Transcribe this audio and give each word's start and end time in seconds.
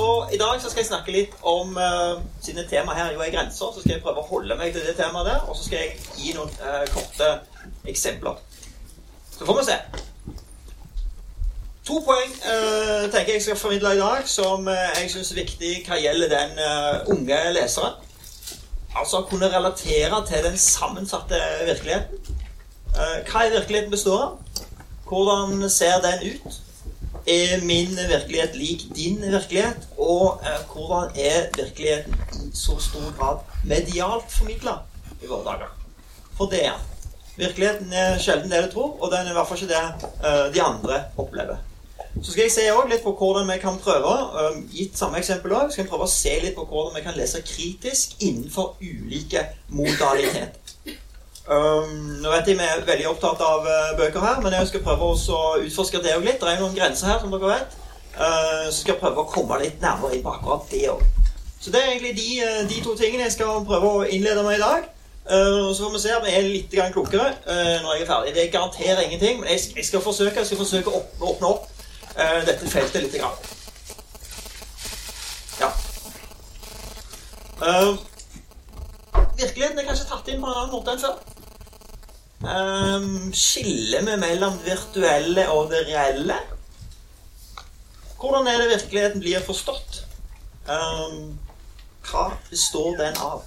Så 0.00 0.28
i 0.32 0.38
dag 0.38 0.60
så 0.62 0.70
skal 0.70 0.80
jeg 0.80 0.88
snakke 0.88 1.12
litt 1.12 1.32
om 1.44 1.74
uh, 1.76 2.20
Siden 2.40 2.68
temaet 2.68 2.96
her 2.96 3.10
jo 3.12 3.20
er 3.20 3.32
grenser, 3.34 3.72
så 3.74 3.82
skal 3.82 3.98
jeg 3.98 4.02
prøve 4.04 4.22
å 4.22 4.28
holde 4.30 4.56
meg 4.56 4.72
til 4.72 4.86
det 4.86 4.94
temaet 4.96 5.28
der. 5.28 5.42
Og 5.44 5.58
så 5.58 5.66
skal 5.66 5.82
jeg 5.82 5.98
gi 6.16 6.32
noen 6.36 6.52
uh, 6.62 6.86
korte 6.88 7.28
eksempler. 7.92 8.38
Så 9.34 9.48
får 9.48 9.58
vi 9.58 9.64
se. 9.66 9.76
To 11.90 11.98
poeng 12.06 12.32
uh, 12.46 13.10
tenker 13.12 13.34
jeg 13.34 13.44
skal 13.44 13.60
formidle 13.60 13.92
i 13.98 14.00
dag 14.00 14.24
som 14.36 14.70
jeg 14.72 15.12
syns 15.12 15.34
er 15.34 15.42
viktig 15.42 15.74
hva 15.88 16.00
gjelder 16.00 16.32
den 16.32 16.64
unge 17.16 17.42
leseren. 17.58 18.00
Altså 18.96 19.20
kunne 19.28 19.52
relatere 19.52 20.22
til 20.32 20.48
den 20.48 20.56
sammensatte 20.58 21.44
virkeligheten. 21.68 22.40
hva 22.96 23.44
er 23.44 23.52
virkeligheten 23.58 23.92
består 23.92 24.24
av? 24.30 24.64
Hvordan 25.10 25.68
ser 25.70 26.00
den 26.08 26.28
ut? 26.32 26.60
Er 27.26 27.64
min 27.64 27.96
virkelighet 27.96 28.56
lik 28.56 28.86
din 28.96 29.20
virkelighet? 29.22 29.88
Og 29.98 30.40
eh, 30.44 30.62
hvordan 30.72 31.16
er 31.16 31.48
virkeligheten 31.56 32.14
i 32.38 32.50
så 32.56 32.78
stor 32.78 33.10
grad 33.18 33.42
medialt 33.64 34.32
formidla 34.32 34.78
i 35.22 35.26
våre 35.26 35.44
dager? 35.44 35.74
For 36.36 36.52
det 36.52 36.64
er 36.66 36.78
Virkeligheten 37.40 37.92
er 37.92 38.18
sjelden 38.20 38.50
det 38.50 38.64
du 38.66 38.72
tror, 38.72 38.96
og 39.00 39.12
den 39.12 39.26
er 39.26 39.30
i 39.30 39.32
hvert 39.32 39.48
fall 39.48 39.60
ikke 39.62 39.72
det 39.72 40.08
eh, 40.28 40.46
de 40.54 40.62
andre 40.62 41.02
opplever. 41.16 41.56
Så 42.22 42.32
skal 42.32 42.42
jeg 42.42 42.52
se 42.52 42.64
litt 42.90 43.04
på 43.04 43.14
hvordan 43.16 43.48
vi 43.48 43.56
kan 43.62 43.78
prøve, 43.80 44.12
eh, 44.42 44.58
gitt 44.74 44.98
samme 44.98 45.22
eksempel 45.22 45.54
også, 45.56 45.70
skal 45.72 45.84
jeg 45.84 45.90
prøve 45.92 46.08
å 46.08 46.12
se 46.12 46.34
litt 46.42 46.56
på 46.58 46.66
hvordan 46.68 46.98
vi 46.98 47.04
kan 47.06 47.16
lese 47.16 47.40
kritisk 47.46 48.18
innenfor 48.20 48.74
ulike 48.82 49.46
modaliteter. 49.68 50.59
Um, 51.50 51.94
nå 52.22 52.30
vet 52.30 52.46
jeg 52.46 52.58
vi 52.60 52.62
er 52.62 52.84
veldig 52.86 53.08
opptatt 53.10 53.40
av 53.42 53.64
uh, 53.66 53.96
bøker 53.98 54.22
her, 54.22 54.36
men 54.42 54.54
jeg 54.54 54.68
skal 54.68 54.84
prøve 54.86 55.08
å 55.10 55.46
utforske 55.64 55.98
det 56.04 56.12
òg 56.14 56.22
litt. 56.22 56.38
Det 56.38 56.46
er 56.46 56.60
noen 56.62 56.76
grenser 56.76 57.10
her, 57.10 57.16
som 57.18 57.32
dere 57.32 57.48
vet. 57.56 57.72
Uh, 58.14 58.68
så 58.68 58.76
skal 58.76 58.92
jeg 58.92 59.00
prøve 59.00 59.24
å 59.24 59.30
komme 59.32 59.58
litt 59.58 59.82
nærmere 59.82 60.14
inn 60.14 60.22
på 60.22 60.30
akkurat 60.30 60.68
det 60.70 60.84
òg. 60.92 61.02
Så 61.60 61.72
det 61.74 61.80
er 61.80 61.90
egentlig 61.90 62.12
de, 62.20 62.28
uh, 62.44 62.60
de, 62.70 62.76
to 62.84 62.94
tingene 62.98 63.26
jeg 63.26 63.34
skal 63.34 63.64
prøve 63.66 63.90
å 63.90 64.04
innlede 64.06 64.44
med 64.46 64.60
i 64.60 64.62
dag. 64.62 64.86
Uh, 65.26 65.72
så 65.74 65.82
får 65.82 65.96
vi 65.96 66.02
se 66.04 66.12
om 66.20 66.28
jeg 66.28 66.36
er 66.38 66.46
litt 66.46 66.76
klokere 66.94 67.32
når 67.82 67.96
jeg 67.96 68.04
er 68.04 68.10
ferdig. 68.12 68.36
Det 68.36 68.46
garanterer 68.54 69.02
ingenting, 69.08 69.42
men 69.42 69.50
jeg, 69.50 69.64
jeg 69.74 69.88
skal 69.90 70.04
forsøke 70.06 70.38
jeg 70.38 70.52
skal 70.52 70.62
forsøke 70.62 70.92
å 70.92 71.00
åpne, 71.02 71.32
åpne 71.32 71.50
opp 71.50 71.66
dette 72.46 72.70
feltet 72.70 73.02
litt. 73.02 73.18
Grann. 73.18 73.34
Ja. 75.60 75.74
virkeligheten 79.40 79.78
er 79.78 79.86
kanskje 79.90 80.08
tatt 80.10 80.30
inn 80.30 80.40
på 80.42 80.46
en 80.46 80.56
annen 80.56 80.74
måte 80.74 80.94
enn 80.94 81.02
før. 81.02 81.18
Um, 82.40 83.32
skiller 83.34 84.00
vi 84.00 84.16
mellom 84.16 84.52
det 84.52 84.70
virtuelle 84.70 85.50
og 85.52 85.70
det 85.70 85.84
reelle? 85.86 86.36
Hvordan 88.20 88.46
er 88.46 88.58
det 88.58 88.68
virkeligheten 88.68 89.20
blir 89.20 89.42
forstått? 89.44 90.06
Um, 90.64 91.38
hva 92.08 92.30
består 92.50 92.96
den 92.96 93.18
av? 93.20 93.42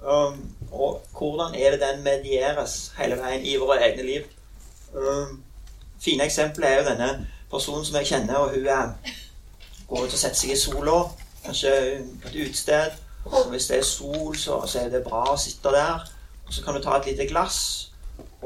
Um, 0.00 0.38
og 0.72 1.02
hvordan 1.18 1.54
er 1.54 1.70
det 1.70 1.80
den 1.80 2.00
medieres 2.04 2.94
hele 2.96 3.18
veien 3.20 3.44
i 3.44 3.58
våre 3.60 3.82
egne 3.84 4.02
liv? 4.02 4.22
Um, 4.94 5.42
fine 6.00 6.24
eksempler 6.24 6.68
er 6.68 6.78
jo 6.78 6.86
denne 6.88 7.10
personen 7.50 7.84
som 7.84 7.98
jeg 8.00 8.06
kjenner, 8.06 8.36
og 8.36 8.54
hun 8.54 8.66
er, 8.66 8.94
går 9.88 10.06
ut 10.06 10.16
og 10.16 10.18
setter 10.18 10.40
seg 10.40 10.54
i 10.54 10.60
sola. 10.60 11.02
Kanskje 11.44 11.74
på 12.22 12.32
et 12.32 12.40
utested. 12.46 12.96
Hvis 13.50 13.68
det 13.68 13.78
er 13.78 13.84
sol, 13.84 14.32
så, 14.36 14.62
så 14.66 14.86
er 14.86 14.88
det 14.88 15.04
bra 15.04 15.26
å 15.34 15.36
sitte 15.40 15.68
der. 15.68 16.08
Og 16.46 16.54
så 16.54 16.64
kan 16.64 16.74
du 16.74 16.80
ta 16.80 16.96
et 16.96 17.10
lite 17.12 17.28
glass 17.28 17.92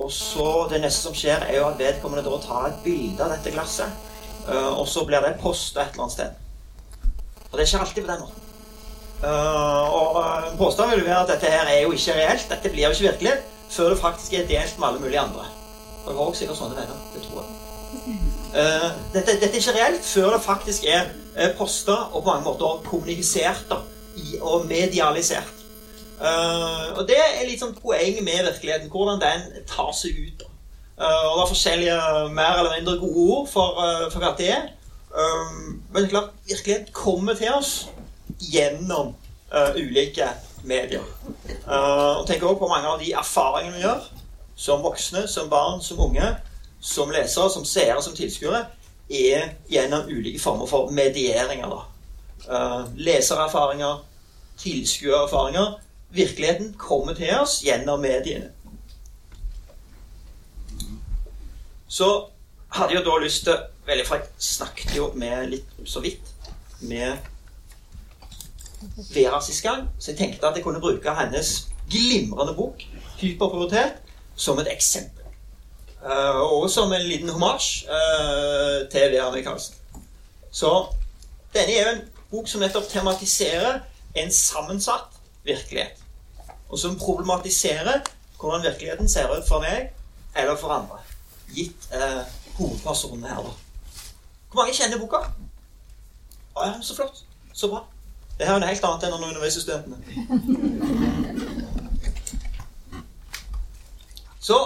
og 0.01 0.13
så 0.13 0.67
Det 0.71 0.81
neste 0.81 1.03
som 1.03 1.15
skjer, 1.17 1.45
er 1.49 1.59
jo 1.59 1.67
at 1.69 1.79
vedkommende 1.79 2.25
da 2.25 2.39
tar 2.43 2.69
et 2.71 2.83
bilde 2.85 3.25
av 3.25 3.35
dette 3.35 3.53
glasset. 3.53 4.09
Uh, 4.49 4.81
og 4.81 4.87
så 4.89 5.05
blir 5.05 5.21
det 5.21 5.37
posta 5.43 5.83
et 5.83 5.93
eller 5.93 6.07
annet 6.07 6.17
sted. 6.17 6.31
Og 7.51 7.59
det 7.59 7.67
skjer 7.69 7.85
alltid 7.85 8.07
på 8.07 8.13
den 8.13 8.23
måten. 8.25 8.47
Uh, 9.21 9.87
og 9.93 10.17
uh, 10.17 10.49
påstanden 10.59 10.97
vil 10.97 11.07
være 11.11 11.21
at 11.27 11.33
dette 11.35 11.53
her 11.53 11.69
er 11.69 11.83
jo 11.83 11.93
ikke 11.93 12.17
reelt. 12.17 12.49
Dette 12.49 12.73
blir 12.73 12.87
jo 12.87 12.93
ikke 12.95 13.09
virkelig 13.11 13.35
før 13.71 13.93
det 13.93 14.01
faktisk 14.01 14.35
er 14.35 14.49
delt 14.49 14.79
med 14.79 14.89
alle 14.89 15.05
mulige 15.05 15.21
andre. 15.21 15.47
Og 16.05 16.09
jeg 16.09 16.17
har 16.17 16.25
også 16.25 16.41
sikkert 16.41 16.63
sånne 16.63 16.81
venner. 16.81 17.05
Det 17.15 17.23
tror 17.27 17.45
jeg. 17.45 17.57
Dette, 19.13 19.37
dette, 19.37 19.53
er 19.53 19.61
ikke 19.61 19.77
reelt 19.77 20.05
før 20.07 20.33
det 20.35 20.43
faktisk 20.43 20.87
er 20.89 21.53
posta 21.59 21.97
og 22.09 22.23
på 22.23 22.31
mange 22.31 22.47
måter 22.49 22.81
kommunisert 22.89 23.67
da, 23.71 23.83
og 24.41 24.67
medialisert. 24.71 25.60
Uh, 26.21 26.99
og 26.99 27.07
det 27.09 27.17
er 27.17 27.47
litt 27.49 27.63
sånn 27.63 27.77
poeng 27.79 28.19
med 28.21 28.45
virkeligheten. 28.45 28.91
Hvordan 28.93 29.23
den 29.23 29.65
tar 29.69 29.93
seg 29.97 30.19
ut. 30.21 30.45
Uh, 31.01 31.25
og 31.31 31.39
det 31.39 31.45
er 31.45 31.53
forskjellige 31.55 32.01
mer 32.37 32.59
eller 32.61 32.75
mindre 32.77 32.99
gode 33.01 33.25
ord 33.25 33.49
for, 33.49 33.81
uh, 33.81 34.05
for 34.13 34.21
hva 34.21 34.35
det 34.39 34.53
er. 34.57 34.69
men 35.91 36.05
klart, 36.07 36.29
virkeligheten 36.47 36.93
kommer 36.95 37.35
til 37.35 37.51
oss 37.51 37.89
gjennom 38.39 39.17
ulike 39.75 40.29
medier. 40.63 41.03
og 41.67 42.27
tenk 42.29 42.43
også 42.43 42.61
på 42.61 42.69
mange 42.71 42.87
av 42.87 43.01
de 43.01 43.09
erfaringene 43.19 43.75
vi 43.75 43.83
gjør 43.83 44.05
som 44.55 44.85
voksne, 44.85 45.25
som 45.27 45.51
barn, 45.51 45.83
som 45.83 45.99
unge, 45.99 46.29
som 46.81 47.11
lesere, 47.11 47.51
som 47.51 47.65
seere, 47.65 47.99
som 48.03 48.15
tilskuere, 48.15 48.63
er 49.11 49.51
gjennom 49.67 50.07
ulike 50.07 50.39
former 50.39 50.71
for 50.71 50.95
medieringer. 50.95 51.75
da. 52.47 52.87
lesererfaringer, 52.95 54.05
tilskuererfaringer 54.63 55.75
virkeligheten 56.11 56.75
kommer 56.79 57.15
til 57.15 57.31
oss 57.39 57.61
gjennom 57.65 58.01
mediene. 58.03 58.51
Så 61.89 62.09
hadde 62.71 62.95
jeg 62.95 63.05
da 63.07 63.17
lyst 63.19 63.45
til 63.45 63.59
veldig 63.87 64.07
Jeg 64.11 64.23
snakket 64.39 64.97
jo 64.97 65.13
med 65.15 65.49
litt 65.51 65.71
så 65.85 66.01
vidt 66.01 66.29
med 66.81 67.17
Vera 69.13 69.41
sist 69.45 69.63
gang, 69.63 69.89
så 69.99 70.11
jeg 70.11 70.19
tenkte 70.19 70.47
at 70.47 70.57
jeg 70.57 70.65
kunne 70.65 70.81
bruke 70.81 71.15
hennes 71.15 71.69
glimrende 71.91 72.55
bok 72.55 72.83
'Hyperprioritet' 73.21 74.01
som 74.37 74.59
et 74.59 74.73
eksempel. 74.73 75.25
Uh, 76.03 76.41
og 76.41 76.71
som 76.71 76.93
en 76.93 77.03
liten 77.03 77.29
homasj 77.29 77.85
uh, 77.85 78.89
til 78.89 79.11
Vera 79.13 79.31
Michaelsen. 79.31 79.75
Så 80.51 80.87
denne 81.55 81.75
er 81.75 81.83
jo 81.83 81.97
en 81.97 82.09
bok 82.31 82.49
som 82.49 82.61
nettopp 82.61 82.89
tematiserer 82.89 83.83
en 84.17 84.33
sammensatt 84.33 85.21
virkelighet. 85.45 86.00
Og 86.71 86.79
som 86.79 86.99
problematiserer 86.99 88.01
hvordan 88.41 88.63
virkeligheten 88.65 89.09
ser 89.09 89.31
ut 89.39 89.49
for 89.49 89.61
meg 89.61 89.91
eller 90.37 90.57
for 90.57 90.73
andre. 90.73 90.99
Gitt 91.55 91.89
eh, 91.93 92.23
hovedpersonen 92.59 93.25
her, 93.25 93.43
da. 93.43 93.53
Hvor 94.51 94.63
mange 94.63 94.75
kjenner 94.75 94.99
boka? 94.99 95.25
Å 96.57 96.67
ja, 96.67 96.77
så 96.83 96.97
flott. 96.97 97.25
Så 97.53 97.69
bra. 97.71 97.85
Det 98.39 98.47
her 98.47 98.55
er 98.57 98.63
noe 98.63 98.71
helt 98.71 98.85
annet 98.89 99.05
enn 99.07 99.15
når 99.15 99.33
underviser 99.35 99.61
studentene. 99.61 99.99
Så 104.41 104.57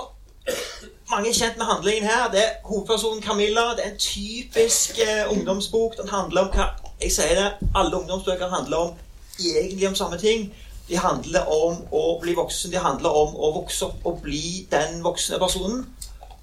mange 1.10 1.28
er 1.28 1.34
kjent 1.34 1.58
med 1.58 1.66
handlingen 1.66 2.06
her. 2.08 2.28
Det 2.32 2.42
er 2.44 2.52
hovedpersonen 2.68 3.22
Camilla. 3.22 3.72
Det 3.76 3.84
er 3.84 3.90
en 3.90 3.98
typisk 3.98 4.98
eh, 5.02 5.24
ungdomsbok. 5.32 5.96
Den 5.98 6.08
handler 6.08 6.46
om 6.46 6.52
hva 6.54 6.70
Jeg 7.02 7.12
sier 7.12 7.34
det, 7.34 7.68
alle 7.74 7.98
ungdomsbøker 7.98 8.48
handler 8.48 8.76
om 8.76 8.94
egentlig 9.40 9.88
om 9.88 9.96
samme 9.98 10.18
ting. 10.18 10.46
De 10.88 10.98
handler 11.00 11.46
om 11.48 11.78
å 11.96 12.02
bli 12.20 12.34
voksen. 12.36 12.72
De 12.72 12.80
handler 12.82 13.14
om 13.16 13.36
å 13.36 13.52
vokse 13.54 13.86
opp 13.86 14.04
og 14.08 14.20
bli 14.24 14.66
den 14.72 15.00
voksne 15.04 15.40
personen. 15.40 15.84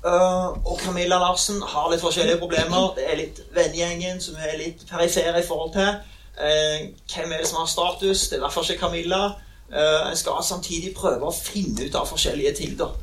Uh, 0.01 0.57
og 0.65 0.79
Camilla 0.81 1.19
Larsen 1.21 1.61
har 1.61 1.91
litt 1.91 2.01
forskjellige 2.01 2.41
problemer. 2.41 2.95
Det 2.97 3.05
er 3.05 3.19
litt 3.19 3.41
vennegjengen 3.53 4.21
som 4.23 4.39
er 4.41 4.57
litt 4.57 4.81
perifere 4.89 5.43
i 5.43 5.45
forhold 5.45 5.75
til. 5.75 5.99
Uh, 6.39 6.89
hvem 7.13 7.35
er 7.35 7.43
det 7.43 7.49
som 7.51 7.61
har 7.61 7.69
status? 7.69 8.25
Det 8.31 8.39
er 8.39 8.49
fall 8.49 8.65
ikke 8.65 8.87
Camilla. 8.87 9.21
Uh, 9.69 10.09
en 10.09 10.17
skal 10.17 10.41
samtidig 10.43 10.95
prøve 10.97 11.29
å 11.29 11.35
finne 11.35 11.85
ut 11.85 11.95
av 11.95 12.09
forskjellige 12.09 12.57
tilder 12.63 12.99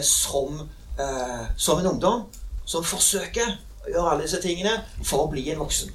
som, 0.00 0.62
som, 1.60 1.80
en 1.80 1.86
ungdom 1.90 2.22
som 2.64 2.84
forsøker 2.86 3.50
å 3.84 3.90
gjøre 3.90 4.12
alle 4.14 4.24
disse 4.24 4.38
tingene 4.40 4.78
for 5.04 5.26
å 5.26 5.28
bli 5.28 5.42
en 5.52 5.60
voksen. 5.60 5.90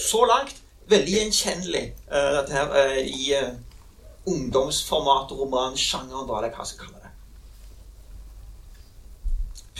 så 0.00 0.20
langt 0.30 0.61
veldig 0.92 1.14
gjenkjennelig, 1.16 1.84
uh, 2.12 2.32
dette 2.38 2.56
her, 2.56 2.72
uh, 2.72 2.98
i 3.02 3.32
uh, 3.36 3.52
ungdomsformat, 4.30 5.32
romansjangeren, 5.38 6.28
hva 6.28 6.42
jeg 6.46 6.68
skal 6.70 6.86
kalle 6.86 7.00
det. 7.00 7.12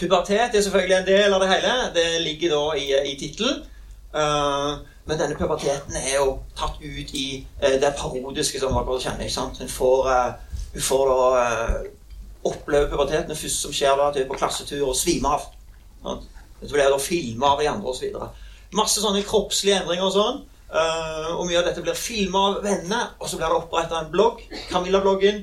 Pubertet 0.01 0.57
er 0.57 0.65
selvfølgelig 0.65 0.97
en 0.97 1.07
del 1.07 1.37
av 1.37 1.45
det 1.45 1.51
hele. 1.53 1.75
Det 1.95 2.07
ligger 2.25 2.57
da 2.57 2.63
i, 2.81 2.89
i 3.13 3.19
tittelen. 3.21 3.69
men 5.05 5.19
denne 5.19 5.37
puberteten 5.39 5.95
er 5.97 6.17
jo 6.17 6.41
tatt 6.59 6.81
ut 6.83 7.13
i 7.15 7.47
det 7.61 7.93
parodiske 7.99 8.59
som 8.61 8.75
dere 8.75 8.99
kjenner. 9.01 9.25
ikke 9.25 9.35
sant? 9.35 9.61
Hun 9.61 9.69
får, 9.69 10.09
hun 10.75 10.85
får 10.89 11.13
da 11.13 11.45
oppleve 12.51 12.91
puberteten. 12.91 13.31
Det 13.31 13.39
første 13.39 13.69
som 13.69 13.77
skjer 13.77 13.95
da, 13.97 14.09
at 14.09 14.19
hun 14.19 14.25
er 14.25 14.31
på 14.33 14.41
klassetur 14.41 14.89
og 14.89 14.97
svimer 14.99 15.39
av. 15.39 16.25
Dette 16.61 16.73
blir 16.73 16.91
da 16.91 16.99
filma 16.99 17.53
av 17.53 17.63
de 17.63 17.71
andre 17.71 17.95
osv. 17.95 18.19
Masse 18.75 19.05
sånne 19.05 19.23
kroppslige 19.29 19.83
endringer 19.83 20.09
og 20.09 20.17
sånn. 20.17 20.43
Uh, 20.73 21.35
og 21.37 21.45
mye 21.45 21.59
av 21.61 21.67
dette 21.67 21.83
blir 21.85 21.97
filma 21.99 22.47
av 22.49 22.63
venner, 22.65 23.11
og 23.21 23.29
så 23.29 23.37
blir 23.37 23.51
det 23.51 23.57
oppretta 23.59 23.99
en 24.01 24.13
blogg, 24.13 24.39
Camilla-bloggen. 24.71 25.43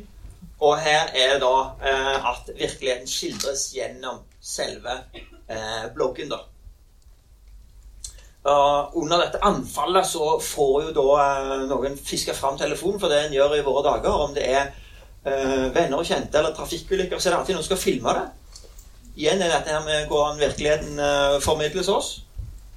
Og 0.65 0.79
her 0.81 1.11
er 1.13 1.35
da 1.39 1.51
uh, 1.69 2.29
at 2.31 2.49
virkeligheten 2.49 3.07
skildres 3.07 3.67
gjennom 3.75 4.23
selve 4.41 4.95
uh, 5.13 5.85
bloggen, 5.93 6.33
da. 6.33 6.45
Under 8.49 9.19
dette 9.19 9.41
anfallet 9.45 10.07
så 10.07 10.39
får 10.41 10.87
jo 10.87 10.93
da 10.95 11.65
noen 11.69 11.97
fiska 11.99 12.33
fram 12.33 12.55
telefonen, 12.57 12.97
for 12.97 13.11
det 13.11 13.19
en 13.27 13.35
gjør 13.35 13.57
i 13.59 13.65
våre 13.65 13.83
dager. 13.85 14.23
Om 14.23 14.31
det 14.33 14.45
er 14.47 14.71
venner 15.75 15.99
og 15.99 16.07
kjente 16.07 16.39
eller 16.39 16.55
trafikkulykker, 16.57 17.19
så 17.19 17.29
er 17.29 17.35
det 17.35 17.39
alltid 17.41 17.57
noen 17.57 17.65
som 17.67 17.73
skal 17.73 17.81
filme 17.83 18.15
det. 18.15 18.23
Igjen 19.19 19.43
er 19.43 19.51
dette 19.51 19.75
her 19.75 19.83
med 19.85 20.07
hvordan 20.09 20.39
virkeligheten 20.39 21.03
formidles 21.43 21.91
oss. 21.93 22.09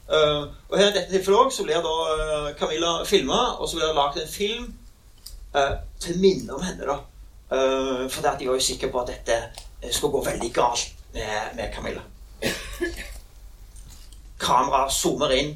Og 0.09 0.75
her 0.79 0.89
i 0.89 0.95
dette 0.97 1.13
tilfellet 1.13 1.47
også, 1.47 1.57
så 1.57 1.67
blir 1.67 1.85
da 1.85 2.53
Camilla 2.59 2.91
filma, 3.09 3.39
og 3.59 3.69
så 3.69 3.79
blir 3.79 3.87
det 3.87 3.97
lagd 3.97 4.19
en 4.21 4.29
film 4.29 4.67
til 6.03 6.19
minne 6.21 6.53
om 6.53 6.63
henne. 6.65 6.85
da. 6.89 6.99
for 8.11 8.27
de 8.27 8.49
var 8.49 8.59
jo 8.59 8.61
sikre 8.61 8.91
på 8.91 9.01
at 9.01 9.15
dette 9.15 9.39
skulle 9.95 10.13
gå 10.13 10.25
veldig 10.25 10.53
galt 10.53 10.93
med, 11.15 11.57
med 11.57 11.73
Camilla 11.75 12.03
kameraet 14.43 14.93
zoomer 14.93 15.35
inn 15.37 15.55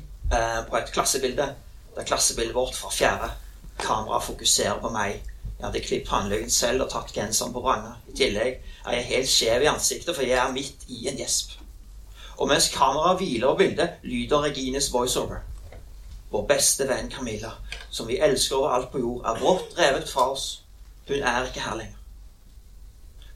på 0.70 0.78
et 0.78 0.92
klassebilde. 0.94 1.48
Det 1.94 2.02
er 2.02 2.10
klassebildet 2.10 2.54
vårt 2.54 2.76
fra 2.76 2.90
fjerde. 2.92 3.30
Kameraet 3.80 4.26
fokuserer 4.26 4.78
på 4.82 4.92
meg. 4.94 5.20
Jeg 5.56 5.64
hadde 5.64 5.84
klippet 5.84 6.12
håndleggen 6.12 6.52
selv 6.52 6.84
og 6.84 6.90
tatt 6.92 7.14
genseren 7.16 7.54
på 7.54 7.62
vranga. 7.64 7.94
I 8.10 8.16
tillegg 8.18 8.58
er 8.84 8.98
jeg 8.98 9.08
helt 9.10 9.30
skjev 9.32 9.64
i 9.64 9.70
ansiktet, 9.70 10.12
for 10.14 10.26
jeg 10.26 10.36
er 10.36 10.52
midt 10.52 10.84
i 10.92 11.06
en 11.10 11.16
gjesp. 11.16 11.56
Og 12.36 12.48
mens 12.48 12.68
kameraet 12.74 13.18
hviler 13.18 13.46
over 13.48 13.58
bildet, 13.58 14.00
lyder 14.02 14.42
Regines 14.42 14.92
voiceover. 14.92 15.40
Vår 16.30 16.46
beste 16.46 16.88
venn 16.88 17.10
Camilla, 17.10 17.52
som 17.90 18.08
vi 18.08 18.18
elsker 18.18 18.56
over 18.56 18.74
alt 18.76 18.90
på 18.92 19.00
jord, 19.00 19.22
er 19.24 19.38
brått 19.38 19.76
revet 19.78 20.08
fra 20.08 20.30
oss. 20.32 20.62
Hun 21.08 21.22
er 21.22 21.46
ikke 21.46 21.64
her 21.64 21.76
lenger. 21.78 21.96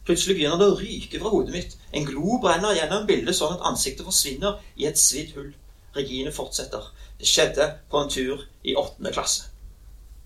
Plutselig 0.04 0.36
begynner 0.36 0.58
det 0.58 0.68
å 0.72 0.78
ryke 0.78 1.20
fra 1.22 1.30
hodet 1.30 1.54
mitt. 1.54 1.76
En 1.94 2.06
glo 2.08 2.40
brenner 2.42 2.74
gjennom 2.74 3.06
bildet 3.06 3.36
sånn 3.36 3.54
at 3.56 3.66
ansiktet 3.68 4.06
forsvinner 4.08 4.58
i 4.76 4.88
et 4.88 4.98
svidd 4.98 5.36
hull. 5.36 5.52
Regine 5.94 6.32
fortsetter. 6.34 6.90
Det 7.20 7.28
skjedde 7.28 7.66
på 7.90 8.00
en 8.00 8.10
tur 8.10 8.42
i 8.66 8.74
åttende 8.78 9.12
klasse. 9.14 9.48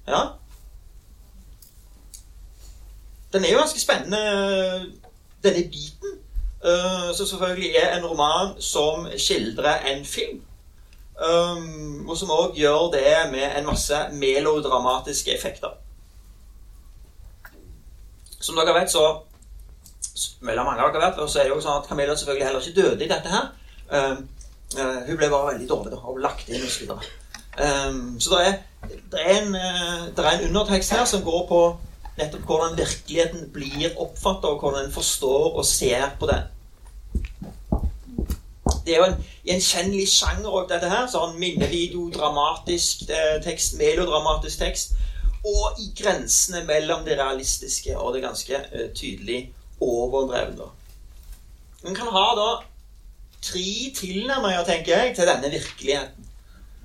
Ja? 0.09 0.23
Den 3.35 3.45
er 3.45 3.53
jo 3.53 3.61
ganske 3.61 3.83
spennende, 3.83 4.91
denne 5.43 5.67
biten. 5.69 6.14
Uh, 6.65 7.13
som 7.13 7.27
selvfølgelig 7.27 7.75
er 7.77 7.99
en 7.99 8.07
roman 8.07 8.55
som 8.63 9.09
skildrer 9.21 9.83
en 9.91 10.05
film. 10.05 10.41
Um, 11.15 12.09
og 12.09 12.17
som 12.17 12.31
òg 12.33 12.57
gjør 12.57 12.89
det 12.95 13.11
med 13.31 13.59
en 13.59 13.67
masse 13.67 13.99
melodramatiske 14.13 15.35
effekter. 15.37 15.75
Som 18.41 18.57
dere 18.57 18.73
vet, 18.81 18.89
så 18.93 19.05
mellom 20.41 20.71
mange 20.71 20.81
av 20.81 20.95
dere 20.95 21.11
vet, 21.11 21.21
så 21.29 21.43
er 21.43 21.51
det 21.51 21.53
jo 21.53 21.61
sånn 21.61 21.83
at 21.83 21.91
Camilla 21.91 22.17
selvfølgelig 22.17 22.47
heller 22.49 22.65
ikke 22.65 22.81
døde 22.81 23.05
i 23.05 23.11
dette 23.13 23.35
her. 23.35 23.53
Um, 23.93 24.25
uh, 24.79 25.05
hun 25.05 25.21
ble 25.21 25.29
bare 25.29 25.51
veldig 25.53 25.69
dårlig 25.69 25.93
da, 25.93 26.01
og 26.01 26.25
lagt 26.25 26.49
inn 26.49 26.65
osv. 26.65 26.97
Um, 27.61 28.01
så 28.17 28.39
det 28.39 28.41
er, 28.49 28.57
er 29.21 29.35
en, 29.37 29.55
er 29.61 30.33
en 30.33 30.49
undertekst 30.49 30.97
her 30.97 31.05
som 31.13 31.29
går 31.29 31.45
på 31.53 31.61
nettopp 32.17 32.49
hvordan 32.49 32.81
virkeligheten 32.81 33.53
blir 33.53 33.93
oppfatta, 34.01 34.49
og 34.49 34.65
hvordan 34.65 34.89
en 34.89 34.97
forstår 34.97 35.53
og 35.53 35.65
ser 35.69 36.09
på 36.17 36.33
den. 36.33 36.54
Det 38.85 38.95
er 38.95 39.01
jo 39.01 39.09
en 39.09 39.25
gjenkjennelig 39.49 40.07
sjanger 40.13 40.51
òg, 40.51 40.69
dette 40.69 40.91
her. 40.93 41.07
Sånn 41.11 41.39
minnevideo, 41.41 42.11
dramatisk 42.13 43.07
eh, 43.09 43.39
tekst, 43.45 43.79
melodramatisk 43.81 44.61
tekst. 44.61 44.95
Og 45.45 45.81
i 45.81 45.91
grensene 45.97 46.65
mellom 46.69 47.05
det 47.05 47.19
realistiske 47.21 47.97
og 47.97 48.15
det 48.15 48.25
ganske 48.25 48.61
eh, 48.61 48.91
tydelig 48.97 49.47
overdrevne. 49.85 50.69
En 51.85 51.97
kan 51.97 52.13
ha 52.13 52.29
da 52.37 52.49
tre 53.45 53.93
tilnærminger, 53.97 54.65
tenker 54.65 54.97
jeg, 54.97 55.17
til 55.17 55.29
denne 55.29 55.51
virkeligheten. 55.53 56.31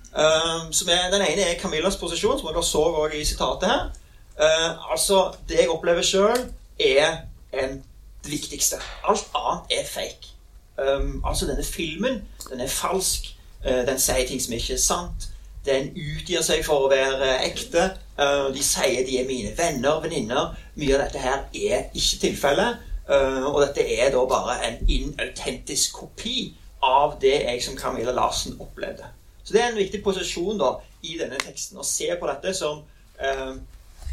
Um, 0.09 0.71
er, 0.89 1.11
den 1.13 1.21
ene 1.21 1.41
er 1.45 1.59
Camillas 1.61 1.97
posisjon, 1.97 2.39
som 2.39 2.49
dere 2.49 2.63
så 2.65 2.81
også 2.81 3.15
i 3.15 3.25
sitatet 3.25 3.69
her. 3.69 3.91
Uh, 4.39 4.91
altså, 4.91 5.33
Det 5.49 5.59
jeg 5.59 5.69
opplever 5.69 6.01
sjøl, 6.01 6.49
er 6.79 7.17
en, 7.53 7.83
det 8.23 8.31
viktigste. 8.31 8.75
Alt 9.07 9.27
annet 9.35 9.79
er 9.79 9.85
fake. 9.87 10.33
Um, 10.79 11.23
altså, 11.25 11.45
denne 11.45 11.63
filmen, 11.63 12.27
den 12.49 12.61
er 12.61 12.67
falsk. 12.67 13.35
Uh, 13.65 13.87
den 13.87 13.99
sier 13.99 14.27
ting 14.27 14.41
som 14.41 14.53
ikke 14.53 14.73
er 14.73 14.81
sant. 14.83 15.29
Den 15.65 15.91
utgir 15.91 16.43
seg 16.45 16.63
for 16.65 16.85
å 16.85 16.91
være 16.91 17.33
ekte. 17.47 17.89
Uh, 18.19 18.47
de 18.55 18.63
sier 18.63 19.03
de 19.07 19.19
er 19.19 19.27
mine 19.27 19.51
venner, 19.57 19.99
venninner. 20.03 20.53
Mye 20.79 20.95
av 20.95 21.05
dette 21.05 21.23
her 21.23 21.43
er 21.53 21.89
ikke 21.91 22.21
tilfellet. 22.23 22.85
Uh, 23.09 23.49
og 23.49 23.61
dette 23.65 23.83
er 23.97 24.13
da 24.13 24.23
bare 24.29 24.59
en 24.67 24.79
inautentisk 24.87 25.99
kopi 25.99 26.53
av 26.85 27.17
det 27.19 27.35
jeg 27.41 27.63
som 27.65 27.75
Camilla 27.77 28.13
Larsen 28.15 28.55
opplevde. 28.61 29.09
Så 29.43 29.55
det 29.55 29.63
er 29.63 29.73
en 29.73 29.81
viktig 29.81 30.03
posisjon 30.05 30.61
da 30.61 30.77
i 31.03 31.17
denne 31.19 31.39
teksten 31.41 31.79
å 31.79 31.87
se 31.87 32.07
på 32.19 32.27
dette 32.29 32.53
som 32.55 32.83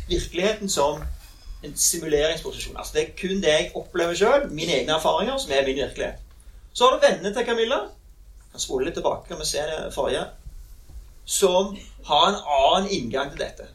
virkeligheten 0.09 0.71
som 0.71 1.03
en 1.63 1.77
simuleringsposisjon. 1.77 2.77
Altså 2.77 2.93
Det 2.95 3.03
er 3.03 3.13
kun 3.21 3.43
det 3.43 3.53
jeg 3.53 3.71
opplever 3.75 4.15
sjøl, 4.19 4.49
mine 4.51 4.81
egne 4.81 4.97
erfaringer, 4.97 5.39
som 5.39 5.53
er 5.53 5.67
min 5.67 5.79
virkelighet. 5.79 6.26
Så 6.77 6.85
har 6.85 6.93
du 6.93 7.07
vennene 7.07 7.35
til 7.35 7.47
Camilla. 7.47 7.77
Jeg 7.77 8.51
kan 8.53 8.61
spole 8.61 8.85
litt 8.85 8.95
tilbake, 8.99 9.25
kan 9.29 9.39
vi 9.41 9.47
se 9.49 9.63
det 9.65 9.95
forrige. 9.95 10.27
Som 11.25 11.71
har 12.05 12.27
en 12.29 12.43
annen 12.57 12.91
inngang 12.93 13.31
til 13.31 13.41
dette. 13.41 13.69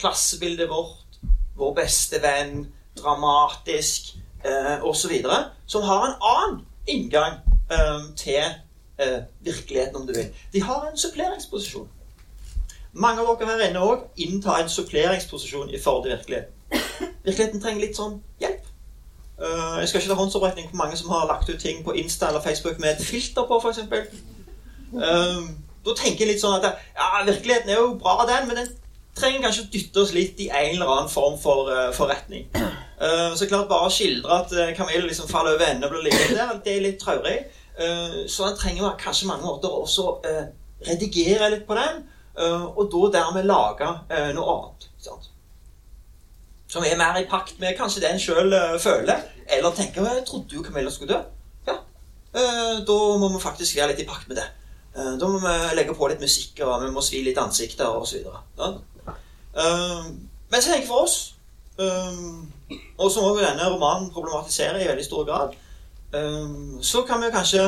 Klassebildet 0.00 0.66
vårt, 0.68 1.20
vår 1.54 1.76
beste 1.78 2.18
venn, 2.22 2.64
dramatisk 2.98 4.16
eh, 4.42 4.82
osv. 4.82 5.14
Som 5.66 5.86
har 5.86 6.08
en 6.08 6.18
annen 6.32 6.58
inngang 6.90 7.38
eh, 7.70 8.02
til 8.18 8.42
eh, 8.98 9.22
virkeligheten, 9.46 9.96
om 9.96 10.10
du 10.10 10.12
vil. 10.18 10.34
De 10.52 10.62
har 10.62 10.90
en 10.90 10.98
suppleringsposisjon. 10.98 11.86
Mange 12.92 13.22
av 13.22 13.30
dere 13.38 13.60
her 13.60 13.68
inne 13.68 13.86
òg 13.86 14.24
inntar 14.26 14.64
en 14.64 14.74
suppleringsposisjon 14.74 15.70
i 15.70 15.78
forhold 15.78 16.08
til 16.08 16.16
virkeligheten. 16.16 16.52
Virkeligheten 17.22 17.62
trenger 17.62 17.86
litt 17.86 17.98
sånn 17.98 18.18
hjelp. 18.42 18.55
Uh, 19.36 19.76
jeg 19.80 19.88
skal 19.88 20.00
ikke 20.00 20.10
ta 20.14 20.16
håndsopprekning 20.16 20.70
på 20.70 20.78
mange 20.80 20.96
som 20.96 21.10
har 21.12 21.26
lagt 21.28 21.50
ut 21.50 21.60
ting 21.60 21.82
på 21.84 21.92
Insta 21.92 22.30
eller 22.30 22.40
Facebook 22.40 22.78
med 22.80 22.94
et 22.94 23.04
filter 23.04 23.44
på, 23.44 23.58
f.eks. 23.60 23.82
Uh, 24.94 25.02
eh, 25.02 25.42
da 25.86 25.94
tenker 25.98 26.24
jeg 26.24 26.30
litt 26.32 26.40
sånn 26.42 26.56
at 26.56 26.64
ja, 26.96 27.20
virkeligheten 27.26 27.70
er 27.70 27.82
jo 27.82 27.98
bra, 28.00 28.24
den, 28.28 28.48
men 28.48 28.62
den 28.62 28.70
trenger 29.16 29.44
kanskje 29.44 29.66
å 29.66 29.68
dytte 29.72 30.02
oss 30.02 30.14
litt 30.16 30.40
i 30.44 30.48
en 30.48 30.74
eller 30.78 30.92
annen 30.94 31.12
form 31.12 31.36
for 31.40 31.68
uh, 31.68 31.90
forretning. 31.96 32.48
Uh, 32.96 33.36
så 33.36 33.48
klart 33.48 33.68
Bare 33.68 33.90
å 33.90 33.92
skildre 33.92 34.40
at 34.40 34.56
uh, 34.56 34.72
Camille 34.76 35.04
liksom 35.04 35.28
faller 35.28 35.56
over 35.56 35.68
ende 35.68 35.88
og 35.88 35.94
blir 35.94 36.08
liggende 36.08 36.40
der, 36.40 36.58
det 36.64 36.74
er 36.74 36.84
litt 36.88 37.00
traurig. 37.02 37.38
Så 38.32 38.46
en 38.46 38.54
trenger 38.56 38.94
kanskje 38.96 39.26
mange 39.28 39.44
måter 39.44 39.68
også 39.68 40.14
redigere 40.86 41.50
litt 41.52 41.66
på 41.68 41.76
den, 41.76 41.98
og 42.40 42.86
da 42.88 43.10
dermed 43.18 43.44
lage 43.44 43.90
noe 44.32 44.54
annet. 44.54 44.86
Sant? 44.96 45.28
Som 46.68 46.84
er 46.84 46.98
mer 46.98 47.18
i 47.20 47.28
pakt 47.30 47.60
med 47.62 47.76
kanskje 47.78 48.02
det 48.02 48.10
en 48.10 48.22
sjøl 48.22 48.54
føler. 48.82 49.22
Eller 49.46 49.74
tenker 49.74 50.06
jeg 50.06 50.24
trodde 50.26 50.56
jo 50.56 50.64
Camilla 50.66 50.90
skulle 50.90 51.14
dø. 51.14 51.20
Ja, 51.68 51.78
Da 52.86 52.96
må 53.20 53.28
vi 53.32 53.42
faktisk 53.42 53.76
være 53.76 53.92
litt 53.92 54.02
i 54.02 54.08
pakt 54.08 54.28
med 54.28 54.40
det. 54.40 54.48
Da 54.96 55.28
må 55.28 55.38
vi 55.40 55.54
legge 55.76 55.94
på 55.94 56.08
litt 56.08 56.20
musikk, 56.20 56.60
og 56.64 56.82
vi 56.82 56.90
må 56.92 57.04
svi 57.04 57.22
litt 57.22 57.38
ansikter 57.38 57.86
osv. 58.00 58.26
Ja? 58.58 58.72
Men 59.56 60.60
så 60.60 60.68
tenker 60.68 60.82
jeg 60.82 60.90
for 60.90 61.06
oss 61.06 61.18
og 61.78 63.10
som 63.12 63.24
også 63.24 63.42
denne 63.42 63.68
romanen 63.68 64.10
problematiserer 64.14 64.80
i 64.80 64.88
veldig 64.88 65.04
stor 65.04 65.26
grad, 65.28 65.56
så 66.82 67.02
kan 67.08 67.20
vi 67.20 67.32
kanskje 67.34 67.66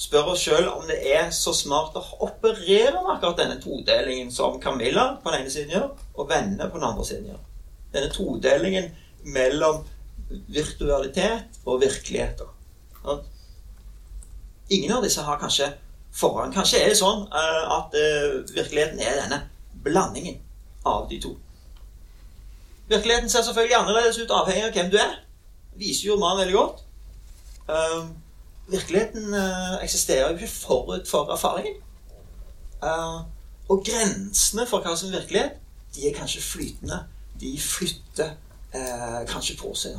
spørre 0.00 0.32
oss 0.32 0.42
sjøl 0.46 0.66
om 0.72 0.86
det 0.88 0.96
er 1.12 1.28
så 1.34 1.52
smart 1.54 1.96
å 2.00 2.02
operere 2.24 2.96
med 2.96 3.12
akkurat 3.14 3.42
denne 3.42 3.60
todelingen 3.62 4.32
som 4.32 4.56
Camilla 4.62 5.12
på 5.22 5.30
den 5.30 5.44
ene 5.44 5.52
siden 5.52 5.74
gjør, 5.76 5.90
og 6.16 6.30
vennene 6.30 6.70
på 6.70 6.80
den 6.80 6.88
andre 6.88 7.06
siden 7.06 7.30
gjør. 7.30 7.42
Denne 7.94 8.10
todelingen 8.14 8.90
mellom 9.34 9.84
virtualitet 10.48 11.60
og 11.66 11.80
virkeligheter. 11.82 12.48
Ingen 14.70 14.92
av 14.94 15.02
disse 15.04 15.22
har 15.26 15.40
kanskje 15.40 15.72
forrang. 16.14 16.52
Kanskje 16.54 16.82
er 16.82 16.92
det 16.92 16.98
sånn 17.00 17.24
uh, 17.26 17.64
at 17.80 17.96
uh, 17.96 18.40
virkeligheten 18.54 19.00
er 19.02 19.18
denne 19.24 19.40
blandingen 19.82 20.38
av 20.86 21.08
de 21.10 21.18
to. 21.22 21.34
Virkeligheten 22.90 23.30
ser 23.30 23.42
selvfølgelig 23.46 23.76
annerledes 23.76 24.18
ut 24.18 24.32
avhengig 24.34 24.68
av 24.68 24.74
hvem 24.74 24.90
du 24.90 24.98
er. 24.98 25.18
Viser 25.78 26.08
jo 26.08 26.16
romanen 26.16 26.44
veldig 26.44 26.56
godt. 26.56 26.82
Uh, 27.70 28.08
virkeligheten 28.70 29.34
uh, 29.34 29.76
eksisterer 29.82 30.30
jo 30.30 30.38
ikke 30.38 30.52
forut 30.54 31.10
for 31.10 31.30
erfaringen. 31.34 31.78
Uh, 32.82 33.22
og 33.70 33.84
grensene 33.86 34.66
for 34.66 34.82
hva 34.82 34.96
som 34.98 35.10
er 35.10 35.20
virkelighet, 35.20 35.58
de 35.94 36.08
er 36.08 36.16
kanskje 36.16 36.42
flytende. 36.42 37.04
De 37.40 37.54
flytter 37.60 38.34
eh, 38.74 39.20
kanskje 39.30 39.56
på 39.60 39.72
seg. 39.78 39.98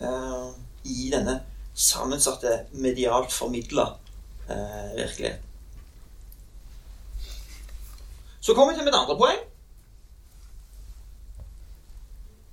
I 0.00 1.10
denne 1.12 1.34
sammensatte, 1.76 2.54
medialt 2.72 3.32
formidla 3.32 3.84
virkeligheten. 4.96 5.44
Så 8.40 8.54
kommer 8.54 8.72
vi 8.72 8.78
til 8.78 8.86
mitt 8.88 8.96
andre 8.96 9.16
poeng. 9.20 9.42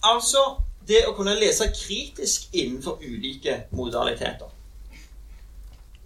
Altså 0.04 0.44
det 0.88 1.04
å 1.08 1.16
kunne 1.18 1.36
lese 1.40 1.68
kritisk 1.74 2.48
innenfor 2.56 3.02
ulike 3.04 3.64
modaliteter. 3.76 4.52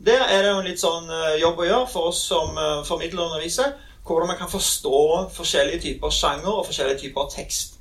Der 0.01 0.23
er 0.25 0.41
det 0.41 0.49
jo 0.49 0.59
en 0.61 0.65
litt 0.65 0.81
sånn 0.81 1.09
eh, 1.13 1.37
jobb 1.43 1.59
å 1.61 1.67
gjøre 1.67 1.89
for 1.91 2.09
oss 2.09 2.23
som 2.31 2.55
uh, 2.57 2.81
formidler 2.87 3.21
og 3.21 3.27
underviser. 3.29 3.75
Hvordan 4.05 4.27
man 4.27 4.37
kan 4.37 4.49
forstå 4.49 5.29
forskjellige 5.33 5.81
typer 5.81 6.09
sjanger 6.09 6.49
og 6.49 6.65
forskjellige 6.65 6.99
typer 6.99 7.29
tekst. 7.35 7.77